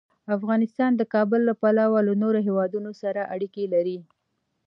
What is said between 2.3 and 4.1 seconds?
هېوادونو سره اړیکې لري.